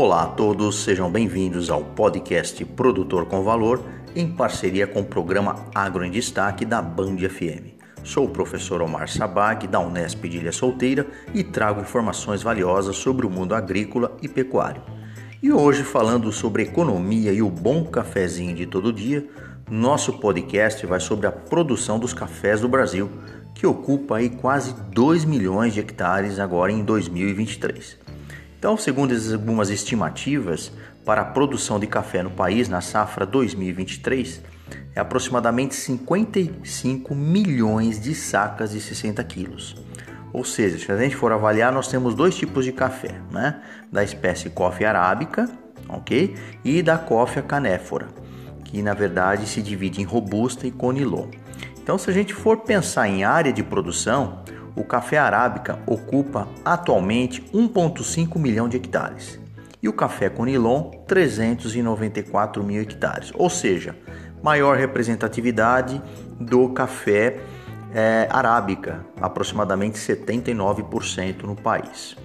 Olá 0.00 0.22
a 0.22 0.26
todos, 0.26 0.84
sejam 0.84 1.10
bem-vindos 1.10 1.70
ao 1.70 1.82
podcast 1.82 2.64
Produtor 2.64 3.26
com 3.26 3.42
Valor, 3.42 3.82
em 4.14 4.30
parceria 4.30 4.86
com 4.86 5.00
o 5.00 5.04
programa 5.04 5.56
Agro 5.74 6.04
em 6.04 6.10
Destaque 6.12 6.64
da 6.64 6.80
Band 6.80 7.16
FM. 7.16 7.74
Sou 8.04 8.26
o 8.26 8.28
professor 8.28 8.80
Omar 8.80 9.08
Sabag, 9.08 9.66
da 9.66 9.80
Unesp 9.80 10.28
de 10.28 10.36
Ilha 10.36 10.52
Solteira, 10.52 11.04
e 11.34 11.42
trago 11.42 11.80
informações 11.80 12.44
valiosas 12.44 12.94
sobre 12.94 13.26
o 13.26 13.30
mundo 13.30 13.56
agrícola 13.56 14.16
e 14.22 14.28
pecuário. 14.28 14.82
E 15.42 15.50
hoje, 15.50 15.82
falando 15.82 16.30
sobre 16.30 16.62
economia 16.62 17.32
e 17.32 17.42
o 17.42 17.50
bom 17.50 17.82
cafezinho 17.82 18.54
de 18.54 18.66
todo 18.66 18.92
dia, 18.92 19.28
nosso 19.68 20.12
podcast 20.20 20.86
vai 20.86 21.00
sobre 21.00 21.26
a 21.26 21.32
produção 21.32 21.98
dos 21.98 22.14
cafés 22.14 22.60
do 22.60 22.68
Brasil, 22.68 23.10
que 23.52 23.66
ocupa 23.66 24.18
aí 24.18 24.30
quase 24.30 24.72
2 24.92 25.24
milhões 25.24 25.74
de 25.74 25.80
hectares 25.80 26.38
agora 26.38 26.70
em 26.70 26.84
2023. 26.84 28.06
Então, 28.58 28.76
segundo 28.76 29.14
algumas 29.32 29.70
estimativas, 29.70 30.72
para 31.04 31.20
a 31.20 31.24
produção 31.24 31.78
de 31.78 31.86
café 31.86 32.24
no 32.24 32.30
país 32.30 32.68
na 32.68 32.80
safra 32.80 33.24
2023 33.24 34.42
é 34.96 35.00
aproximadamente 35.00 35.76
55 35.76 37.14
milhões 37.14 38.00
de 38.00 38.16
sacas 38.16 38.72
de 38.72 38.80
60 38.80 39.22
quilos. 39.22 39.76
Ou 40.32 40.44
seja, 40.44 40.76
se 40.76 40.90
a 40.90 40.96
gente 40.96 41.14
for 41.14 41.30
avaliar, 41.30 41.72
nós 41.72 41.86
temos 41.86 42.16
dois 42.16 42.36
tipos 42.36 42.64
de 42.64 42.72
café, 42.72 43.20
né? 43.30 43.62
Da 43.92 44.02
espécie 44.02 44.50
coffee 44.50 44.84
arábica, 44.84 45.48
ok? 45.88 46.34
E 46.64 46.82
da 46.82 46.98
coffee 46.98 47.42
canéfora, 47.44 48.08
que 48.64 48.82
na 48.82 48.92
verdade 48.92 49.46
se 49.46 49.62
divide 49.62 50.02
em 50.02 50.04
robusta 50.04 50.66
e 50.66 50.72
conilon. 50.72 51.28
Então, 51.80 51.96
se 51.96 52.10
a 52.10 52.12
gente 52.12 52.34
for 52.34 52.58
pensar 52.58 53.08
em 53.08 53.22
área 53.22 53.52
de 53.52 53.62
produção, 53.62 54.42
o 54.78 54.84
café 54.84 55.18
arábica 55.18 55.80
ocupa 55.86 56.46
atualmente 56.64 57.42
1,5 57.52 58.38
milhão 58.38 58.68
de 58.68 58.76
hectares 58.76 59.40
e 59.82 59.88
o 59.88 59.92
café 59.92 60.28
conilon 60.28 60.90
394 61.06 62.62
mil 62.62 62.80
hectares, 62.80 63.32
ou 63.34 63.50
seja, 63.50 63.96
maior 64.40 64.76
representatividade 64.76 66.00
do 66.38 66.68
café 66.68 67.40
é, 67.92 68.28
arábica, 68.30 69.04
aproximadamente 69.20 69.98
79% 69.98 71.42
no 71.42 71.56
país. 71.56 72.16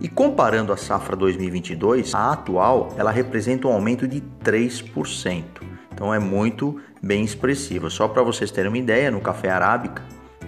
E 0.00 0.08
comparando 0.08 0.72
a 0.72 0.76
safra 0.76 1.14
2022, 1.14 2.14
a 2.14 2.32
atual 2.32 2.88
ela 2.96 3.10
representa 3.10 3.68
um 3.68 3.72
aumento 3.72 4.08
de 4.08 4.22
3%. 4.42 5.44
Então 5.92 6.12
é 6.12 6.18
muito 6.18 6.80
bem 7.02 7.22
expressiva. 7.22 7.88
Só 7.88 8.08
para 8.08 8.22
vocês 8.22 8.50
terem 8.50 8.68
uma 8.68 8.78
ideia, 8.78 9.10
no 9.10 9.20
café 9.20 9.50
arábica 9.50 10.02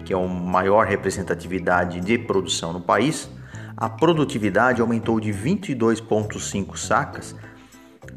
que 0.04 0.12
é 0.12 0.16
a 0.16 0.26
maior 0.26 0.86
representatividade 0.86 2.00
de 2.00 2.18
produção 2.18 2.72
no 2.72 2.80
país, 2.80 3.28
a 3.76 3.88
produtividade 3.88 4.80
aumentou 4.80 5.18
de 5.18 5.30
22,5 5.32 6.76
sacas, 6.76 7.34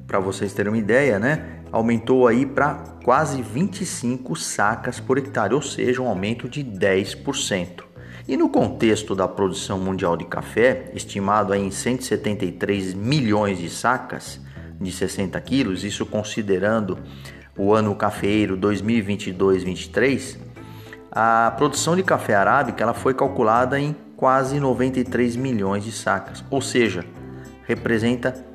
para 0.05 0.19
vocês 0.19 0.53
terem 0.53 0.71
uma 0.71 0.77
ideia, 0.77 1.17
né? 1.19 1.61
Aumentou 1.71 2.27
aí 2.27 2.45
para 2.45 2.75
quase 3.03 3.41
25 3.41 4.35
sacas 4.35 4.99
por 4.99 5.17
hectare, 5.17 5.53
ou 5.53 5.61
seja, 5.61 6.01
um 6.01 6.07
aumento 6.07 6.47
de 6.47 6.63
10%. 6.63 7.83
E 8.27 8.35
no 8.37 8.49
contexto 8.49 9.15
da 9.15 9.27
produção 9.27 9.79
mundial 9.79 10.15
de 10.15 10.25
café, 10.25 10.91
estimado 10.93 11.53
em 11.53 11.71
173 11.71 12.93
milhões 12.93 13.57
de 13.57 13.69
sacas 13.69 14.39
de 14.79 14.91
60 14.91 15.39
quilos, 15.41 15.83
isso 15.83 16.05
considerando 16.05 16.97
o 17.57 17.73
ano 17.73 17.95
cafeeiro 17.95 18.57
2022-23, 18.57 20.37
a 21.11 21.53
produção 21.55 21.95
de 21.95 22.03
café 22.03 22.35
arábica 22.35 22.83
ela 22.83 22.93
foi 22.93 23.13
calculada 23.13 23.79
em 23.79 23.95
quase 24.15 24.59
93 24.59 25.35
milhões 25.35 25.83
de 25.83 25.91
sacas, 25.91 26.43
ou 26.49 26.61
seja, 26.61 27.05
representa 27.65 28.45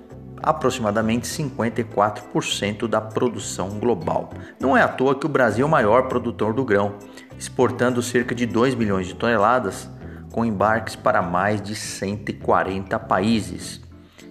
aproximadamente 0.43 1.27
54% 1.27 2.89
da 2.89 3.01
produção 3.01 3.79
global. 3.79 4.31
Não 4.59 4.77
é 4.77 4.83
à 4.83 4.89
toa 4.89 5.15
que 5.15 5.25
o 5.25 5.29
Brasil 5.29 5.65
é 5.65 5.69
o 5.69 5.71
maior 5.71 6.09
produtor 6.09 6.53
do 6.53 6.65
grão, 6.65 6.97
exportando 7.39 8.03
cerca 8.03 8.35
de 8.35 8.45
2 8.45 8.75
milhões 8.75 9.07
de 9.07 9.15
toneladas, 9.15 9.89
com 10.33 10.45
embarques 10.45 10.97
para 10.97 11.23
mais 11.23 11.61
de 11.63 11.75
140 11.77 12.99
países, 12.99 13.81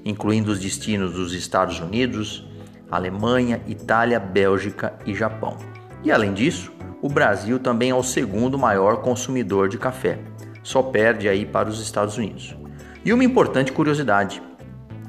incluindo 0.04 0.52
os 0.52 0.60
destinos 0.60 1.14
dos 1.14 1.34
Estados 1.34 1.80
Unidos, 1.80 2.46
Alemanha, 2.90 3.62
Itália, 3.68 4.20
Bélgica 4.20 4.94
e 5.06 5.14
Japão. 5.14 5.58
E 6.04 6.12
além 6.12 6.34
disso, 6.34 6.74
o 7.02 7.10
Brasil 7.10 7.58
também 7.58 7.90
é 7.90 7.96
o 7.96 8.04
segundo 8.04 8.58
maior 8.58 8.98
consumidor 8.98 9.68
de 9.68 9.78
café, 9.78 10.20
só 10.62 10.84
perde 10.84 11.28
aí 11.28 11.46
para 11.46 11.68
os 11.68 11.82
Estados 11.82 12.18
Unidos. 12.18 12.56
E 13.04 13.12
uma 13.12 13.24
importante 13.24 13.72
curiosidade: 13.72 14.42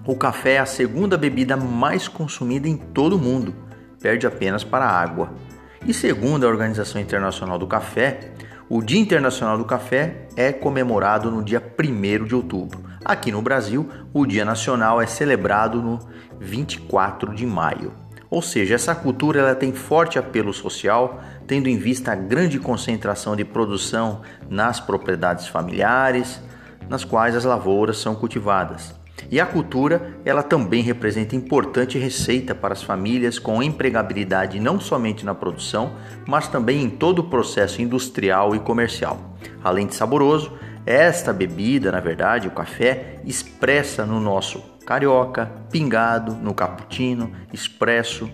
o 0.06 0.16
café 0.16 0.54
é 0.54 0.58
a 0.58 0.66
segunda 0.66 1.18
bebida 1.18 1.56
mais 1.56 2.08
consumida 2.08 2.66
em 2.66 2.76
todo 2.76 3.16
o 3.16 3.18
mundo, 3.18 3.54
perde 4.00 4.26
apenas 4.26 4.64
para 4.64 4.86
a 4.86 5.00
água. 5.00 5.34
E 5.86 5.92
segundo 5.92 6.46
a 6.46 6.48
Organização 6.48 7.00
Internacional 7.00 7.58
do 7.58 7.66
Café, 7.66 8.32
o 8.68 8.80
Dia 8.80 9.00
Internacional 9.00 9.58
do 9.58 9.64
Café 9.64 10.28
é 10.36 10.52
comemorado 10.52 11.30
no 11.30 11.42
dia 11.42 11.60
1 11.60 12.24
de 12.24 12.34
outubro. 12.34 12.80
Aqui 13.04 13.32
no 13.32 13.42
Brasil, 13.42 13.88
o 14.14 14.24
Dia 14.24 14.44
Nacional 14.44 15.02
é 15.02 15.06
celebrado 15.06 15.82
no 15.82 15.98
24 16.40 17.34
de 17.34 17.44
maio. 17.44 17.92
Ou 18.32 18.40
seja, 18.40 18.76
essa 18.76 18.94
cultura 18.94 19.40
ela 19.40 19.54
tem 19.54 19.74
forte 19.74 20.18
apelo 20.18 20.54
social, 20.54 21.20
tendo 21.46 21.68
em 21.68 21.76
vista 21.76 22.12
a 22.12 22.14
grande 22.14 22.58
concentração 22.58 23.36
de 23.36 23.44
produção 23.44 24.22
nas 24.48 24.80
propriedades 24.80 25.48
familiares, 25.48 26.40
nas 26.88 27.04
quais 27.04 27.36
as 27.36 27.44
lavouras 27.44 27.98
são 27.98 28.14
cultivadas. 28.14 28.94
E 29.30 29.38
a 29.38 29.44
cultura, 29.44 30.16
ela 30.24 30.42
também 30.42 30.82
representa 30.82 31.36
importante 31.36 31.98
receita 31.98 32.54
para 32.54 32.72
as 32.72 32.82
famílias 32.82 33.38
com 33.38 33.62
empregabilidade 33.62 34.58
não 34.58 34.80
somente 34.80 35.26
na 35.26 35.34
produção, 35.34 35.92
mas 36.26 36.48
também 36.48 36.82
em 36.82 36.88
todo 36.88 37.18
o 37.18 37.28
processo 37.28 37.82
industrial 37.82 38.56
e 38.56 38.60
comercial. 38.60 39.36
Além 39.62 39.86
de 39.86 39.94
saboroso, 39.94 40.52
esta 40.86 41.34
bebida, 41.34 41.92
na 41.92 42.00
verdade, 42.00 42.48
o 42.48 42.52
café, 42.52 43.20
expressa 43.26 44.06
no 44.06 44.18
nosso 44.18 44.71
carioca, 44.84 45.50
pingado, 45.70 46.34
no 46.34 46.54
cappuccino, 46.54 47.32
expresso, 47.52 48.30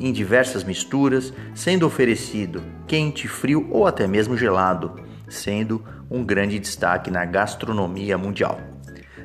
em 0.00 0.12
diversas 0.12 0.64
misturas, 0.64 1.32
sendo 1.54 1.86
oferecido 1.86 2.62
quente, 2.86 3.28
frio 3.28 3.68
ou 3.70 3.86
até 3.86 4.06
mesmo 4.06 4.36
gelado, 4.36 5.00
sendo 5.28 5.84
um 6.10 6.24
grande 6.24 6.58
destaque 6.58 7.10
na 7.10 7.24
gastronomia 7.24 8.16
mundial. 8.16 8.58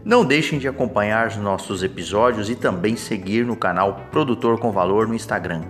Não 0.04 0.26
deixem 0.26 0.60
de 0.60 0.68
acompanhar 0.68 1.30
os 1.30 1.38
nossos 1.38 1.82
episódios 1.82 2.50
e 2.50 2.56
também 2.56 2.98
seguir 2.98 3.46
no 3.46 3.56
canal 3.56 4.02
Produtor 4.12 4.60
com 4.60 4.70
Valor 4.70 5.08
no 5.08 5.16
Instagram. 5.16 5.62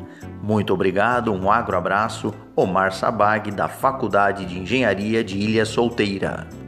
Muito 0.42 0.74
obrigado, 0.74 1.32
um 1.32 1.52
agro 1.52 1.78
abraço, 1.78 2.34
Omar 2.56 2.92
Sabag, 2.92 3.52
da 3.52 3.68
Faculdade 3.68 4.46
de 4.46 4.60
Engenharia 4.60 5.24
de 5.24 5.38
Ilha 5.38 5.66
Solteira. 5.66 6.63